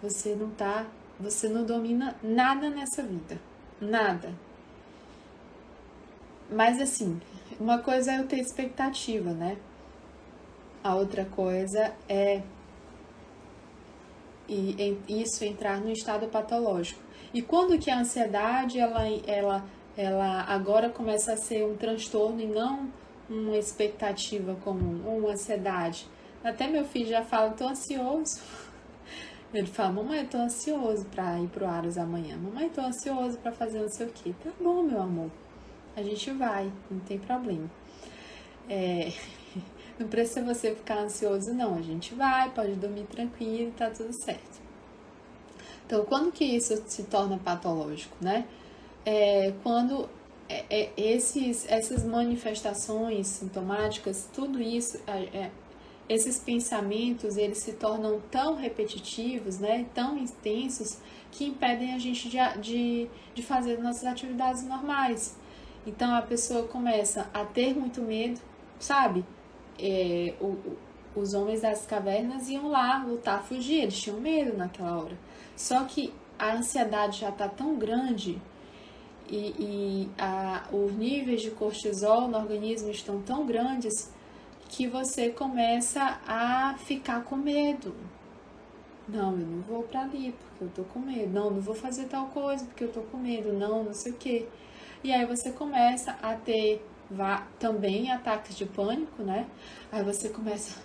você 0.00 0.34
não 0.34 0.50
tá, 0.50 0.86
você 1.18 1.48
não 1.48 1.64
domina 1.64 2.16
nada 2.22 2.70
nessa 2.70 3.02
vida. 3.02 3.40
Nada. 3.80 4.32
Mas 6.50 6.80
assim, 6.80 7.20
uma 7.58 7.78
coisa 7.78 8.12
é 8.12 8.18
eu 8.20 8.26
ter 8.26 8.38
expectativa, 8.38 9.32
né? 9.32 9.56
A 10.84 10.94
outra 10.94 11.24
coisa 11.24 11.92
é 12.08 12.42
e, 14.48 14.98
isso 15.08 15.44
entrar 15.44 15.80
no 15.80 15.90
estado 15.90 16.26
patológico. 16.26 17.00
E 17.32 17.40
quando 17.40 17.78
que 17.78 17.90
a 17.90 18.00
ansiedade 18.00 18.78
ela, 18.78 19.04
ela, 19.26 19.64
ela 19.96 20.42
agora 20.42 20.90
começa 20.90 21.32
a 21.32 21.36
ser 21.36 21.64
um 21.64 21.76
transtorno 21.76 22.40
e 22.40 22.46
não 22.46 22.90
uma 23.28 23.56
expectativa 23.56 24.54
comum, 24.56 25.00
ou 25.06 25.18
uma 25.18 25.32
ansiedade? 25.32 26.06
Até 26.44 26.66
meu 26.66 26.84
filho 26.84 27.08
já 27.08 27.22
fala, 27.22 27.50
tô 27.52 27.68
ansioso. 27.68 28.40
Ele 29.54 29.66
fala, 29.66 29.92
mamãe, 29.92 30.20
eu 30.20 30.28
tô 30.28 30.38
ansioso 30.38 31.04
pra 31.06 31.38
ir 31.38 31.48
pro 31.48 31.66
Aros 31.66 31.98
amanhã. 31.98 32.36
Mamãe, 32.36 32.68
tô 32.70 32.80
ansioso 32.80 33.38
pra 33.38 33.52
fazer 33.52 33.80
não 33.80 33.90
sei 33.90 34.06
o 34.06 34.10
quê. 34.10 34.34
Tá 34.42 34.50
bom, 34.60 34.82
meu 34.82 35.00
amor. 35.00 35.30
A 35.94 36.02
gente 36.02 36.30
vai, 36.32 36.72
não 36.90 36.98
tem 37.00 37.18
problema. 37.18 37.70
É, 38.68 39.12
não 39.98 40.08
precisa 40.08 40.42
você 40.42 40.74
ficar 40.74 40.98
ansioso, 40.98 41.52
não. 41.52 41.76
A 41.76 41.82
gente 41.82 42.14
vai, 42.14 42.50
pode 42.50 42.74
dormir 42.74 43.04
tranquilo, 43.04 43.72
tá 43.76 43.90
tudo 43.90 44.12
certo. 44.12 44.60
Então, 45.86 46.04
quando 46.04 46.32
que 46.32 46.44
isso 46.44 46.82
se 46.86 47.04
torna 47.04 47.38
patológico, 47.38 48.16
né? 48.20 48.46
É, 49.04 49.52
quando 49.62 50.08
é, 50.48 50.64
é, 50.70 50.92
esses, 50.96 51.66
essas 51.68 52.04
manifestações 52.04 53.26
sintomáticas, 53.26 54.28
tudo 54.32 54.60
isso, 54.60 54.98
é, 55.06 55.50
esses 56.08 56.38
pensamentos, 56.38 57.36
eles 57.36 57.58
se 57.58 57.72
tornam 57.72 58.20
tão 58.30 58.54
repetitivos, 58.54 59.58
né, 59.58 59.86
tão 59.94 60.18
intensos, 60.18 60.98
que 61.30 61.46
impedem 61.46 61.94
a 61.94 61.98
gente 61.98 62.28
de, 62.28 62.36
de, 62.60 63.08
de 63.34 63.42
fazer 63.42 63.78
nossas 63.78 64.04
atividades 64.04 64.62
normais. 64.64 65.36
Então, 65.86 66.14
a 66.14 66.22
pessoa 66.22 66.68
começa 66.68 67.28
a 67.32 67.44
ter 67.44 67.74
muito 67.74 68.02
medo, 68.02 68.38
sabe? 68.78 69.24
É, 69.78 70.34
o, 70.40 70.56
os 71.14 71.34
homens 71.34 71.62
das 71.62 71.86
cavernas 71.86 72.48
iam 72.48 72.68
lá 72.68 73.04
lutar, 73.04 73.42
fugir, 73.42 73.82
eles 73.82 74.00
tinham 74.00 74.20
medo 74.20 74.56
naquela 74.56 75.02
hora. 75.02 75.16
Só 75.56 75.84
que 75.84 76.12
a 76.38 76.54
ansiedade 76.54 77.20
já 77.20 77.28
está 77.28 77.48
tão 77.48 77.76
grande 77.76 78.40
e, 79.28 79.54
e 79.58 80.10
a, 80.18 80.64
os 80.72 80.92
níveis 80.92 81.42
de 81.42 81.50
cortisol 81.50 82.28
no 82.28 82.38
organismo 82.38 82.90
estão 82.90 83.20
tão 83.22 83.46
grandes 83.46 84.12
que 84.68 84.86
você 84.86 85.30
começa 85.30 86.20
a 86.26 86.74
ficar 86.78 87.22
com 87.24 87.36
medo. 87.36 87.94
Não, 89.08 89.32
eu 89.32 89.46
não 89.46 89.60
vou 89.62 89.82
para 89.82 90.02
ali 90.02 90.32
porque 90.32 90.64
eu 90.64 90.68
tô 90.70 90.84
com 90.84 91.00
medo. 91.00 91.30
Não, 91.32 91.50
não 91.50 91.60
vou 91.60 91.74
fazer 91.74 92.04
tal 92.06 92.26
coisa 92.26 92.64
porque 92.64 92.84
eu 92.84 92.92
tô 92.92 93.02
com 93.02 93.18
medo. 93.18 93.52
Não, 93.52 93.84
não 93.84 93.92
sei 93.92 94.12
o 94.12 94.16
quê. 94.16 94.46
E 95.04 95.12
aí 95.12 95.26
você 95.26 95.50
começa 95.52 96.16
a 96.22 96.34
ter 96.34 96.84
vá, 97.14 97.46
também 97.58 98.10
ataques 98.10 98.56
de 98.56 98.64
pânico, 98.64 99.22
né? 99.22 99.46
Aí 99.90 100.02
você 100.02 100.28
começa 100.28 100.80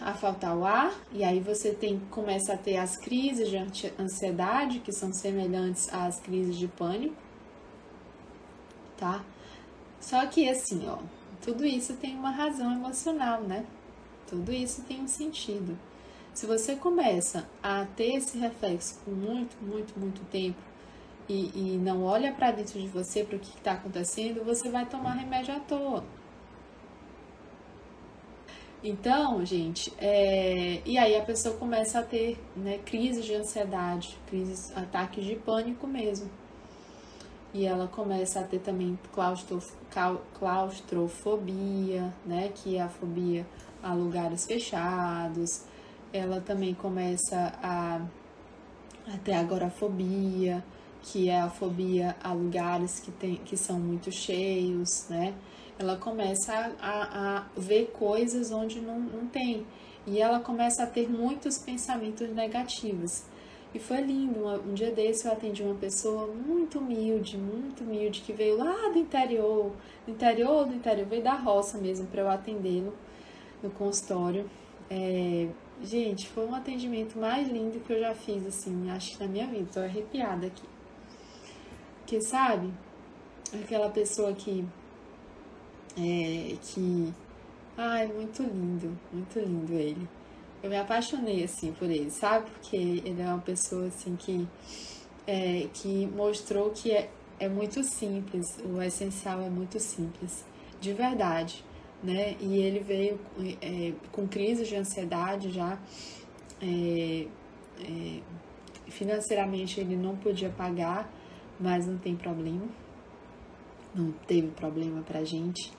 a 0.00 0.14
faltar 0.14 0.56
o 0.56 0.64
ar 0.64 0.92
e 1.12 1.22
aí 1.22 1.40
você 1.40 1.72
tem 1.72 2.00
começa 2.10 2.54
a 2.54 2.56
ter 2.56 2.76
as 2.76 2.96
crises 2.96 3.48
de 3.48 3.56
ansiedade 3.98 4.80
que 4.80 4.92
são 4.92 5.12
semelhantes 5.12 5.92
às 5.92 6.20
crises 6.20 6.56
de 6.56 6.68
pânico, 6.68 7.16
tá? 8.96 9.24
Só 10.00 10.24
que 10.26 10.48
assim, 10.48 10.88
ó, 10.88 10.98
tudo 11.42 11.64
isso 11.64 11.94
tem 11.94 12.16
uma 12.16 12.30
razão 12.30 12.72
emocional, 12.72 13.42
né? 13.42 13.64
Tudo 14.26 14.52
isso 14.52 14.82
tem 14.82 15.02
um 15.02 15.08
sentido. 15.08 15.78
Se 16.32 16.46
você 16.46 16.76
começa 16.76 17.48
a 17.62 17.84
ter 17.84 18.14
esse 18.14 18.38
reflexo 18.38 18.98
por 19.04 19.14
muito, 19.14 19.56
muito, 19.62 19.98
muito 19.98 20.24
tempo, 20.30 20.69
e, 21.30 21.52
e 21.54 21.78
não 21.78 22.02
olha 22.02 22.32
para 22.32 22.50
dentro 22.50 22.80
de 22.80 22.88
você, 22.88 23.22
para 23.22 23.36
o 23.36 23.38
que 23.38 23.56
está 23.56 23.72
acontecendo, 23.72 24.44
você 24.44 24.68
vai 24.68 24.84
tomar 24.84 25.12
remédio 25.12 25.54
à 25.54 25.60
toa. 25.60 26.02
Então, 28.82 29.44
gente, 29.46 29.92
é... 29.98 30.80
e 30.84 30.98
aí 30.98 31.14
a 31.14 31.22
pessoa 31.22 31.56
começa 31.56 32.00
a 32.00 32.02
ter 32.02 32.36
né, 32.56 32.78
crises 32.78 33.24
de 33.24 33.34
ansiedade, 33.34 34.18
crises, 34.26 34.76
ataques 34.76 35.24
de 35.24 35.36
pânico 35.36 35.86
mesmo. 35.86 36.28
E 37.54 37.64
ela 37.64 37.86
começa 37.86 38.40
a 38.40 38.42
ter 38.42 38.58
também 38.58 38.98
claustrof... 39.12 39.72
claustrofobia, 40.34 42.12
né, 42.26 42.50
que 42.52 42.76
é 42.76 42.82
a 42.82 42.88
fobia 42.88 43.46
a 43.80 43.92
lugares 43.92 44.46
fechados. 44.46 45.62
Ela 46.12 46.40
também 46.40 46.74
começa 46.74 47.52
a, 47.62 48.00
a 49.06 49.18
ter 49.22 49.34
agorafobia, 49.34 50.64
que 51.02 51.28
é 51.28 51.40
a 51.40 51.50
fobia 51.50 52.16
a 52.22 52.32
lugares 52.32 53.00
que, 53.00 53.10
tem, 53.10 53.36
que 53.36 53.56
são 53.56 53.78
muito 53.78 54.10
cheios, 54.12 55.06
né? 55.08 55.34
Ela 55.78 55.96
começa 55.96 56.72
a, 56.80 57.38
a 57.38 57.44
ver 57.56 57.90
coisas 57.92 58.50
onde 58.50 58.80
não, 58.80 59.00
não 59.00 59.26
tem. 59.26 59.66
E 60.06 60.20
ela 60.20 60.40
começa 60.40 60.82
a 60.82 60.86
ter 60.86 61.08
muitos 61.08 61.58
pensamentos 61.58 62.28
negativos. 62.30 63.24
E 63.72 63.78
foi 63.78 64.00
lindo, 64.00 64.46
um 64.46 64.74
dia 64.74 64.90
desse 64.90 65.26
eu 65.26 65.32
atendi 65.32 65.62
uma 65.62 65.76
pessoa 65.76 66.26
muito 66.26 66.80
humilde, 66.80 67.38
muito 67.38 67.84
humilde, 67.84 68.20
que 68.20 68.32
veio 68.32 68.56
lá 68.56 68.88
do 68.88 68.98
interior, 68.98 69.70
do 70.04 70.10
interior 70.12 70.66
do 70.66 70.74
interior, 70.74 71.06
veio 71.06 71.22
da 71.22 71.34
roça 71.34 71.78
mesmo 71.78 72.06
para 72.08 72.22
eu 72.22 72.28
atendê-lo 72.28 72.92
no 73.62 73.70
consultório. 73.70 74.50
É, 74.90 75.48
gente, 75.82 76.28
foi 76.28 76.46
um 76.46 76.54
atendimento 76.54 77.16
mais 77.16 77.48
lindo 77.48 77.78
que 77.80 77.92
eu 77.92 78.00
já 78.00 78.12
fiz, 78.12 78.44
assim, 78.44 78.90
acho 78.90 79.16
que 79.16 79.22
na 79.22 79.28
minha 79.28 79.46
vida, 79.46 79.68
tô 79.72 79.80
arrepiada 79.80 80.48
aqui. 80.48 80.69
Porque, 82.10 82.22
sabe, 82.22 82.68
aquela 83.54 83.88
pessoa 83.88 84.32
que. 84.32 84.66
É, 85.96 86.56
que. 86.60 87.14
Ai, 87.76 88.08
muito 88.08 88.42
lindo, 88.42 88.98
muito 89.12 89.38
lindo 89.38 89.72
ele. 89.74 90.08
Eu 90.60 90.68
me 90.68 90.76
apaixonei, 90.76 91.44
assim, 91.44 91.70
por 91.72 91.88
ele, 91.88 92.10
sabe? 92.10 92.50
Porque 92.50 92.76
ele 92.76 93.22
é 93.22 93.26
uma 93.26 93.38
pessoa, 93.38 93.86
assim, 93.86 94.16
que. 94.16 94.44
É, 95.24 95.68
que 95.72 96.08
mostrou 96.08 96.70
que 96.70 96.90
é, 96.90 97.08
é 97.38 97.48
muito 97.48 97.84
simples, 97.84 98.58
o 98.64 98.82
essencial 98.82 99.40
é 99.40 99.48
muito 99.48 99.78
simples, 99.78 100.44
de 100.80 100.92
verdade, 100.92 101.64
né? 102.02 102.34
E 102.40 102.56
ele 102.56 102.80
veio 102.80 103.20
é, 103.62 103.92
com 104.10 104.26
crise 104.26 104.64
de 104.64 104.74
ansiedade 104.74 105.52
já, 105.52 105.78
é, 106.60 107.26
é, 107.78 108.20
financeiramente 108.88 109.78
ele 109.78 109.94
não 109.94 110.16
podia 110.16 110.50
pagar 110.50 111.08
mas 111.60 111.86
não 111.86 111.98
tem 111.98 112.16
problema. 112.16 112.64
Não 113.94 114.12
teve 114.26 114.48
problema 114.48 115.02
pra 115.02 115.22
gente. 115.24 115.72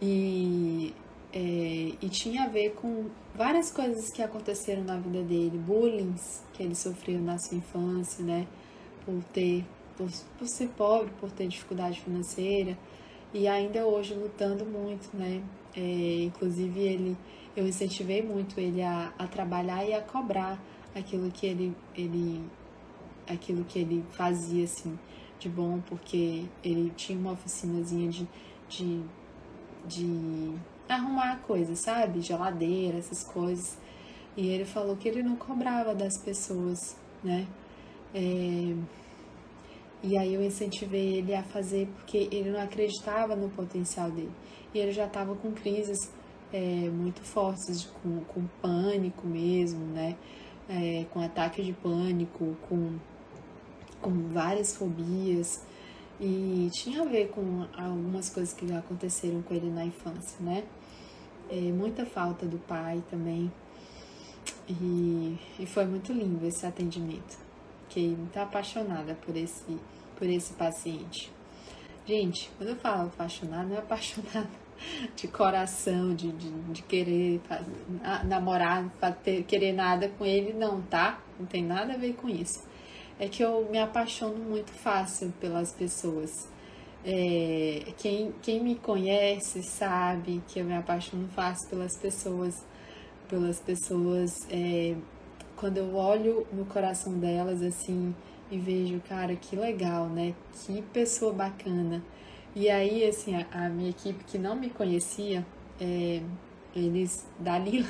E, 0.00 0.94
é, 1.32 1.92
e 2.00 2.08
tinha 2.08 2.44
a 2.44 2.48
ver 2.48 2.74
com 2.74 3.06
várias 3.34 3.70
coisas 3.70 4.12
que 4.12 4.22
aconteceram 4.22 4.84
na 4.84 4.96
vida 4.96 5.22
dele, 5.22 5.56
bullying 5.58 6.14
que 6.52 6.62
ele 6.62 6.74
sofreu 6.74 7.20
na 7.20 7.38
sua 7.38 7.56
infância, 7.56 8.24
né? 8.24 8.46
Por 9.04 9.22
ter, 9.32 9.64
por, 9.96 10.08
por 10.38 10.46
ser 10.46 10.68
pobre, 10.68 11.10
por 11.18 11.30
ter 11.30 11.48
dificuldade 11.48 12.00
financeira 12.00 12.76
e 13.32 13.46
ainda 13.46 13.86
hoje 13.86 14.14
lutando 14.14 14.64
muito, 14.64 15.08
né? 15.14 15.42
É, 15.76 16.24
inclusive 16.24 16.80
ele, 16.80 17.16
eu 17.56 17.66
incentivei 17.66 18.22
muito 18.22 18.58
ele 18.58 18.82
a, 18.82 19.12
a 19.18 19.26
trabalhar 19.26 19.84
e 19.84 19.94
a 19.94 20.00
cobrar 20.00 20.60
aquilo 20.94 21.30
que 21.30 21.46
ele, 21.46 21.76
ele 21.94 22.42
aquilo 23.28 23.64
que 23.64 23.78
ele 23.78 24.04
fazia 24.10 24.64
assim 24.64 24.98
de 25.38 25.48
bom, 25.48 25.80
porque 25.88 26.46
ele 26.64 26.90
tinha 26.96 27.18
uma 27.18 27.32
oficinazinha 27.32 28.10
de, 28.10 28.28
de, 28.68 29.02
de 29.86 30.54
arrumar 30.88 31.40
coisas, 31.42 31.80
sabe? 31.80 32.20
Geladeira, 32.20 32.98
essas 32.98 33.22
coisas. 33.24 33.78
E 34.36 34.48
ele 34.48 34.64
falou 34.64 34.96
que 34.96 35.08
ele 35.08 35.22
não 35.22 35.36
cobrava 35.36 35.94
das 35.94 36.18
pessoas, 36.18 36.96
né? 37.22 37.48
É, 38.14 38.74
E 40.02 40.16
aí 40.16 40.34
eu 40.34 40.42
incentivei 40.42 41.18
ele 41.18 41.34
a 41.34 41.42
fazer 41.42 41.88
porque 41.96 42.28
ele 42.30 42.50
não 42.50 42.60
acreditava 42.60 43.34
no 43.34 43.50
potencial 43.50 44.10
dele. 44.10 44.32
E 44.72 44.78
ele 44.78 44.92
já 44.92 45.06
estava 45.06 45.34
com 45.34 45.52
crises 45.52 45.98
é, 46.52 46.88
muito 46.90 47.22
fortes, 47.22 47.84
com, 48.02 48.20
com 48.24 48.46
pânico 48.62 49.26
mesmo, 49.26 49.84
né? 49.86 50.16
É, 50.68 51.06
com 51.10 51.20
ataque 51.20 51.62
de 51.62 51.72
pânico, 51.72 52.56
com, 52.68 52.98
com 54.00 54.28
várias 54.28 54.76
fobias. 54.76 55.64
E 56.20 56.68
tinha 56.72 57.02
a 57.02 57.04
ver 57.04 57.28
com 57.28 57.66
algumas 57.76 58.28
coisas 58.28 58.52
que 58.52 58.70
aconteceram 58.72 59.40
com 59.42 59.54
ele 59.54 59.70
na 59.70 59.84
infância, 59.84 60.36
né? 60.40 60.64
É, 61.48 61.60
muita 61.72 62.04
falta 62.04 62.44
do 62.44 62.58
pai 62.58 63.02
também. 63.08 63.50
E, 64.68 65.38
e 65.58 65.66
foi 65.66 65.86
muito 65.86 66.12
lindo 66.12 66.44
esse 66.46 66.66
atendimento. 66.66 67.38
Fiquei 67.88 68.08
muito 68.08 68.36
apaixonada 68.36 69.14
por 69.14 69.36
esse, 69.36 69.78
por 70.16 70.28
esse 70.28 70.52
paciente. 70.54 71.32
Gente, 72.06 72.50
quando 72.58 72.70
eu 72.70 72.76
falo 72.76 73.08
apaixonada, 73.08 73.64
não 73.64 73.76
é 73.76 73.78
apaixonada 73.78 74.50
de 75.16 75.28
coração, 75.28 76.14
de, 76.14 76.32
de, 76.32 76.50
de 76.50 76.82
querer 76.82 77.40
namorar, 78.24 78.90
ter, 79.22 79.44
querer 79.44 79.72
nada 79.72 80.08
com 80.18 80.24
ele, 80.24 80.52
não, 80.52 80.82
tá? 80.82 81.20
Não 81.38 81.46
tem 81.46 81.64
nada 81.64 81.94
a 81.94 81.96
ver 81.96 82.14
com 82.14 82.28
isso. 82.28 82.67
É 83.18 83.28
que 83.28 83.42
eu 83.42 83.68
me 83.70 83.78
apaixono 83.78 84.36
muito 84.36 84.72
fácil 84.72 85.32
pelas 85.40 85.72
pessoas. 85.72 86.48
É, 87.04 87.92
quem, 87.96 88.32
quem 88.42 88.62
me 88.62 88.74
conhece 88.76 89.62
sabe 89.62 90.42
que 90.48 90.60
eu 90.60 90.64
me 90.64 90.74
apaixono 90.74 91.28
fácil 91.28 91.68
pelas 91.68 91.96
pessoas, 91.96 92.64
pelas 93.28 93.58
pessoas. 93.60 94.46
É, 94.50 94.94
quando 95.56 95.78
eu 95.78 95.94
olho 95.96 96.46
no 96.52 96.64
coração 96.66 97.18
delas 97.18 97.62
assim 97.62 98.14
e 98.50 98.58
vejo, 98.58 99.00
cara, 99.08 99.34
que 99.34 99.56
legal, 99.56 100.08
né? 100.08 100.34
Que 100.52 100.80
pessoa 100.82 101.32
bacana. 101.32 102.02
E 102.54 102.70
aí, 102.70 103.04
assim, 103.04 103.34
a, 103.34 103.46
a 103.52 103.68
minha 103.68 103.90
equipe 103.90 104.24
que 104.24 104.38
não 104.38 104.56
me 104.56 104.70
conhecia, 104.70 105.44
é, 105.80 106.22
eles, 106.74 107.26
Dalila, 107.38 107.88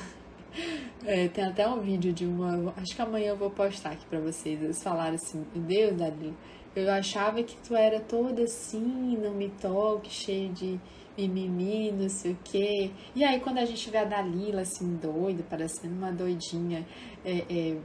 é, 1.05 1.29
tem 1.29 1.45
até 1.45 1.69
um 1.69 1.81
vídeo 1.81 2.13
de 2.13 2.25
uma, 2.25 2.73
acho 2.77 2.95
que 2.95 3.03
amanhã 3.03 3.29
eu 3.29 3.37
vou 3.37 3.51
postar 3.51 3.91
aqui 3.91 4.07
pra 4.07 4.21
vocês. 4.21 4.63
Eles 4.63 4.83
falaram 4.83 5.15
assim: 5.15 5.45
Meu 5.55 5.65
Deus, 5.65 5.97
Dalila, 5.97 6.35
eu 6.77 6.91
achava 6.91 7.43
que 7.43 7.57
tu 7.57 7.75
era 7.75 8.01
toda 8.01 8.43
assim, 8.43 9.17
não 9.17 9.35
me 9.35 9.49
toque, 9.49 10.11
cheio 10.11 10.53
de 10.53 10.81
mimimi, 11.17 11.91
não 11.91 12.09
sei 12.09 12.33
o 12.33 12.39
quê. 12.45 12.91
E 13.15 13.25
aí, 13.25 13.41
quando 13.41 13.59
a 13.59 13.65
gente 13.65 13.91
vê 13.91 13.99
a 13.99 14.05
Dalila, 14.05 14.63
assim, 14.63 14.97
doida, 14.97 15.43
parecendo 15.49 15.95
uma 15.95 16.13
doidinha, 16.13 16.87
é, 17.25 17.45
é, 17.51 17.77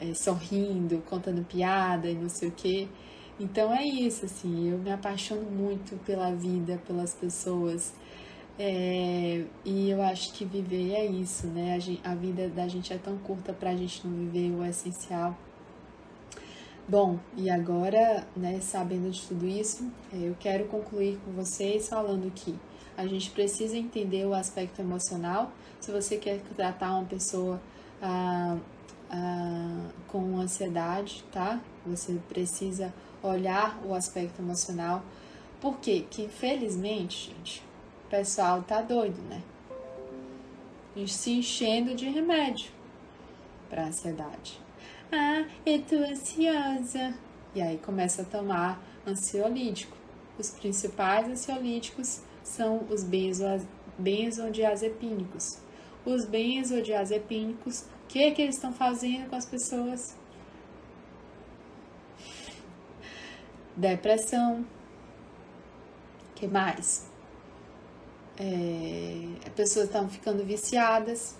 é, 0.00 0.14
sorrindo, 0.14 1.02
contando 1.08 1.44
piada 1.44 2.08
e 2.08 2.14
não 2.14 2.28
sei 2.28 2.48
o 2.48 2.52
quê. 2.52 2.88
Então 3.38 3.72
é 3.72 3.84
isso, 3.84 4.26
assim, 4.26 4.70
eu 4.70 4.78
me 4.78 4.90
apaixono 4.92 5.50
muito 5.50 5.96
pela 6.04 6.30
vida, 6.32 6.80
pelas 6.86 7.14
pessoas. 7.14 7.94
É, 8.58 9.44
e 9.64 9.90
eu 9.90 10.02
acho 10.02 10.32
que 10.34 10.44
viver 10.44 10.92
é 10.92 11.06
isso, 11.06 11.46
né? 11.46 11.74
A, 11.74 11.78
gente, 11.78 12.00
a 12.04 12.14
vida 12.14 12.48
da 12.48 12.68
gente 12.68 12.92
é 12.92 12.98
tão 12.98 13.16
curta 13.18 13.52
pra 13.52 13.74
gente 13.74 14.06
não 14.06 14.14
viver 14.14 14.50
o 14.50 14.64
essencial. 14.64 15.36
Bom, 16.88 17.18
e 17.36 17.48
agora, 17.48 18.26
né, 18.36 18.60
sabendo 18.60 19.10
de 19.10 19.22
tudo 19.22 19.46
isso, 19.46 19.90
é, 20.12 20.28
eu 20.28 20.36
quero 20.40 20.64
concluir 20.66 21.18
com 21.24 21.30
vocês 21.32 21.88
falando 21.88 22.30
que 22.32 22.58
a 22.96 23.06
gente 23.06 23.30
precisa 23.30 23.76
entender 23.76 24.26
o 24.26 24.34
aspecto 24.34 24.80
emocional. 24.80 25.52
Se 25.80 25.90
você 25.90 26.16
quer 26.16 26.40
tratar 26.56 26.94
uma 26.96 27.04
pessoa 27.04 27.62
ah, 28.02 28.58
ah, 29.10 29.88
com 30.08 30.38
ansiedade, 30.38 31.24
tá? 31.32 31.60
Você 31.86 32.18
precisa 32.28 32.92
olhar 33.22 33.80
o 33.84 33.94
aspecto 33.94 34.40
emocional. 34.42 35.02
Por 35.60 35.78
quê? 35.78 36.06
Que 36.10 36.22
infelizmente, 36.22 37.32
gente, 37.36 37.62
pessoal 38.10 38.62
tá 38.62 38.82
doido, 38.82 39.22
né? 39.22 39.42
Se 41.06 41.30
enchendo 41.30 41.94
de 41.94 42.10
remédio 42.10 42.72
para 43.70 43.86
ansiedade. 43.86 44.60
Ah, 45.12 45.46
eu 45.64 45.80
tô 45.82 45.94
ansiosa. 45.96 47.14
E 47.54 47.62
aí 47.62 47.78
começa 47.78 48.22
a 48.22 48.24
tomar 48.24 48.82
ansiolítico. 49.06 49.96
Os 50.38 50.50
principais 50.50 51.28
ansiolíticos 51.28 52.20
são 52.42 52.84
os 52.90 53.04
benzodiazepínicos. 53.98 55.58
Os 56.04 56.24
benzodiazepínicos, 56.24 57.82
o 57.82 58.08
que, 58.08 58.30
que 58.32 58.42
eles 58.42 58.56
estão 58.56 58.72
fazendo 58.72 59.30
com 59.30 59.36
as 59.36 59.46
pessoas? 59.46 60.16
Depressão. 63.76 64.66
que 66.34 66.46
mais? 66.46 67.09
É, 68.40 69.46
as 69.46 69.52
pessoas 69.52 69.84
estão 69.84 70.08
ficando 70.08 70.42
viciadas. 70.44 71.36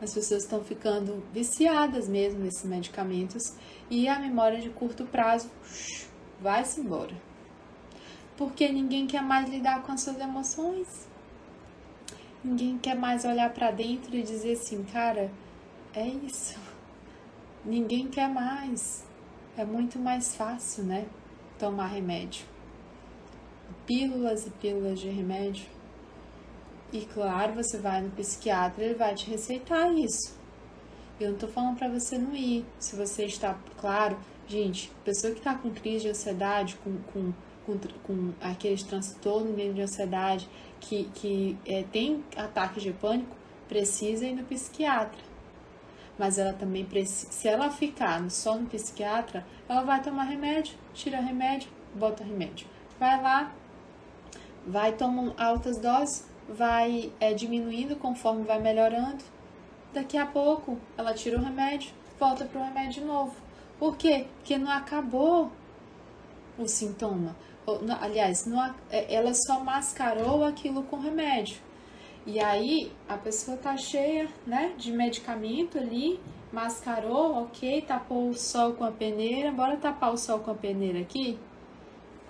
As 0.00 0.14
pessoas 0.14 0.44
estão 0.44 0.62
ficando 0.64 1.22
viciadas 1.32 2.08
mesmo 2.08 2.40
nesses 2.40 2.64
medicamentos 2.64 3.54
e 3.90 4.08
a 4.08 4.18
memória 4.18 4.60
de 4.60 4.70
curto 4.70 5.04
prazo 5.04 5.50
vai-se 6.40 6.80
embora 6.80 7.14
porque 8.36 8.68
ninguém 8.68 9.06
quer 9.06 9.22
mais 9.22 9.48
lidar 9.48 9.82
com 9.82 9.92
as 9.92 10.00
suas 10.00 10.18
emoções. 10.18 11.06
Ninguém 12.42 12.76
quer 12.76 12.96
mais 12.96 13.24
olhar 13.24 13.52
para 13.52 13.70
dentro 13.70 14.16
e 14.16 14.22
dizer 14.22 14.54
assim, 14.54 14.82
cara, 14.82 15.30
é 15.94 16.06
isso. 16.06 16.58
Ninguém 17.64 18.08
quer 18.08 18.28
mais. 18.28 19.04
É 19.56 19.64
muito 19.64 19.98
mais 19.98 20.34
fácil, 20.34 20.82
né? 20.82 21.06
Tomar 21.58 21.86
remédio. 21.86 22.44
Pílulas 23.86 24.46
e 24.46 24.50
pílulas 24.50 25.00
de 25.00 25.08
remédio. 25.08 25.66
E 26.92 27.06
claro, 27.06 27.54
você 27.54 27.78
vai 27.78 28.02
no 28.02 28.10
psiquiatra, 28.10 28.84
ele 28.84 28.94
vai 28.94 29.14
te 29.14 29.30
receitar 29.30 29.92
isso. 29.94 30.36
Eu 31.18 31.30
não 31.30 31.38
tô 31.38 31.48
falando 31.48 31.78
para 31.78 31.88
você 31.88 32.18
não 32.18 32.34
ir. 32.34 32.64
Se 32.78 32.96
você 32.96 33.24
está, 33.24 33.58
claro, 33.78 34.18
gente, 34.46 34.90
pessoa 35.04 35.34
que 35.34 35.40
tá 35.40 35.54
com 35.54 35.70
crise 35.70 36.02
de 36.02 36.08
ansiedade, 36.10 36.76
com, 36.76 36.96
com 37.12 37.32
com, 37.64 37.78
com 38.02 38.32
aqueles 38.40 38.82
transtornos 38.82 39.56
de 39.56 39.80
ansiedade 39.80 40.48
que, 40.80 41.04
que 41.14 41.56
é, 41.66 41.84
tem 41.84 42.24
ataques 42.36 42.82
de 42.82 42.92
pânico, 42.92 43.36
precisa 43.68 44.26
ir 44.26 44.34
no 44.34 44.44
psiquiatra. 44.44 45.20
Mas 46.18 46.38
ela 46.38 46.52
também 46.52 46.84
precisa, 46.84 47.32
se 47.32 47.48
ela 47.48 47.70
ficar 47.70 48.28
só 48.30 48.56
no 48.56 48.66
psiquiatra, 48.66 49.46
ela 49.68 49.82
vai 49.82 50.02
tomar 50.02 50.24
remédio, 50.24 50.76
tira 50.92 51.20
remédio, 51.20 51.70
bota 51.94 52.22
remédio. 52.22 52.66
Vai 52.98 53.20
lá, 53.20 53.52
vai 54.66 54.92
tomar 54.92 55.32
altas 55.36 55.78
doses, 55.78 56.26
vai 56.48 57.12
é, 57.20 57.32
diminuindo 57.34 57.96
conforme 57.96 58.44
vai 58.44 58.60
melhorando. 58.60 59.22
Daqui 59.92 60.16
a 60.16 60.26
pouco 60.26 60.78
ela 60.96 61.14
tira 61.14 61.38
o 61.38 61.42
remédio, 61.42 61.92
volta 62.18 62.44
para 62.44 62.60
o 62.60 62.64
remédio 62.64 63.02
de 63.02 63.06
novo. 63.06 63.34
Por 63.78 63.96
quê? 63.96 64.26
Porque 64.38 64.56
não 64.56 64.70
acabou 64.70 65.50
o 66.58 66.66
sintoma 66.66 67.34
aliás, 68.00 68.46
é, 68.90 69.14
ela 69.14 69.32
só 69.34 69.60
mascarou 69.60 70.44
aquilo 70.44 70.82
com 70.84 70.98
remédio. 70.98 71.58
E 72.26 72.38
aí 72.38 72.92
a 73.08 73.16
pessoa 73.16 73.56
tá 73.56 73.76
cheia, 73.76 74.28
né, 74.46 74.72
de 74.76 74.92
medicamento 74.92 75.78
ali, 75.78 76.20
mascarou, 76.52 77.42
ok, 77.42 77.82
tapou 77.82 78.28
o 78.28 78.34
sol 78.34 78.74
com 78.74 78.84
a 78.84 78.92
peneira, 78.92 79.50
bora 79.50 79.76
tapar 79.76 80.12
o 80.12 80.16
sol 80.16 80.38
com 80.40 80.50
a 80.50 80.54
peneira 80.54 81.00
aqui? 81.00 81.38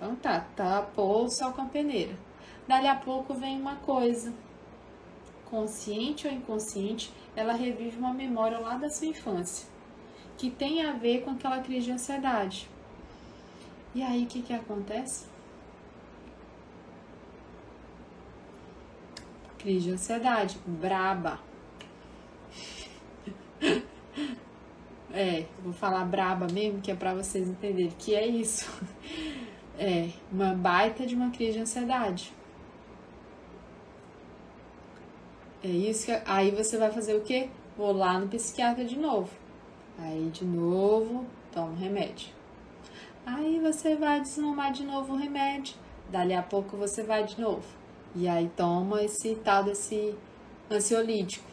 Então 0.03 0.17
tá, 0.17 0.41
tapou 0.53 1.23
o 1.23 1.29
sol 1.29 1.53
com 1.53 1.61
a 1.61 1.65
peneira. 1.65 2.13
Dali 2.67 2.87
a 2.87 2.95
pouco 2.95 3.33
vem 3.33 3.57
uma 3.57 3.77
coisa, 3.77 4.33
consciente 5.45 6.27
ou 6.27 6.33
inconsciente, 6.33 7.09
ela 7.33 7.53
revive 7.53 7.97
uma 7.97 8.13
memória 8.13 8.59
lá 8.59 8.75
da 8.75 8.89
sua 8.89 9.07
infância, 9.07 9.65
que 10.37 10.51
tem 10.51 10.83
a 10.83 10.91
ver 10.91 11.21
com 11.21 11.31
aquela 11.31 11.61
crise 11.61 11.85
de 11.85 11.91
ansiedade. 11.93 12.69
E 13.95 14.03
aí 14.03 14.25
o 14.25 14.27
que, 14.27 14.41
que 14.41 14.51
acontece? 14.51 15.25
Crise 19.57 19.85
de 19.85 19.91
ansiedade, 19.91 20.59
braba. 20.67 21.39
É, 25.15 25.45
vou 25.63 25.71
falar 25.71 26.03
braba 26.05 26.47
mesmo, 26.51 26.81
que 26.81 26.89
é 26.89 26.95
para 26.95 27.13
vocês 27.13 27.47
entenderem 27.47 27.93
que 27.99 28.15
é 28.15 28.25
isso. 28.25 28.67
É, 29.77 30.09
uma 30.31 30.53
baita 30.53 31.05
de 31.05 31.15
uma 31.15 31.31
crise 31.31 31.53
de 31.53 31.59
ansiedade. 31.59 32.33
É 35.63 35.67
isso 35.67 36.05
que 36.05 36.21
aí 36.25 36.51
você 36.51 36.77
vai 36.77 36.91
fazer 36.91 37.15
o 37.15 37.21
quê? 37.21 37.49
Vou 37.77 37.91
lá 37.91 38.19
no 38.19 38.27
psiquiatra 38.27 38.85
de 38.85 38.97
novo. 38.99 39.29
Aí 39.97 40.29
de 40.31 40.43
novo, 40.43 41.25
toma 41.51 41.75
remédio. 41.77 42.29
Aí 43.25 43.59
você 43.59 43.95
vai 43.95 44.19
desmamar 44.19 44.73
de 44.73 44.83
novo 44.83 45.13
o 45.13 45.17
remédio. 45.17 45.75
Dali 46.09 46.33
a 46.33 46.43
pouco 46.43 46.75
você 46.75 47.01
vai 47.01 47.23
de 47.23 47.39
novo. 47.39 47.63
E 48.15 48.27
aí 48.27 48.51
toma 48.55 49.01
esse 49.01 49.35
tal 49.35 49.63
desse 49.63 50.13
ansiolítico. 50.69 51.49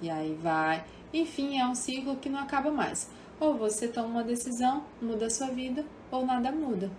E 0.00 0.10
aí 0.10 0.34
vai. 0.42 0.84
Enfim, 1.12 1.58
é 1.58 1.66
um 1.66 1.74
ciclo 1.74 2.16
que 2.16 2.28
não 2.28 2.40
acaba 2.40 2.70
mais. 2.70 3.10
Ou 3.38 3.54
você 3.54 3.86
toma 3.86 4.08
uma 4.08 4.24
decisão, 4.24 4.82
muda 5.00 5.26
a 5.26 5.30
sua 5.30 5.48
vida, 5.48 5.84
ou 6.10 6.24
nada 6.24 6.50
muda. 6.50 6.90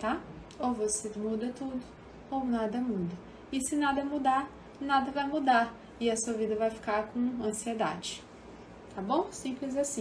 Tá? 0.00 0.18
Ou 0.58 0.72
você 0.72 1.12
muda 1.14 1.52
tudo, 1.56 1.80
ou 2.30 2.44
nada 2.44 2.80
muda. 2.80 3.14
E 3.52 3.60
se 3.60 3.76
nada 3.76 4.02
mudar, 4.04 4.48
nada 4.80 5.12
vai 5.12 5.28
mudar 5.28 5.74
e 6.00 6.10
a 6.10 6.16
sua 6.16 6.32
vida 6.32 6.56
vai 6.56 6.70
ficar 6.70 7.08
com 7.08 7.44
ansiedade. 7.44 8.22
Tá 8.94 9.02
bom? 9.02 9.28
Simples 9.30 9.76
assim. 9.76 9.99